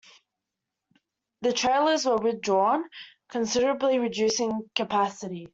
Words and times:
The 1.41 1.53
trailers 1.53 2.07
were 2.07 2.17
withdrawn, 2.17 2.89
considerably 3.29 3.99
reducing 3.99 4.67
capacity. 4.73 5.47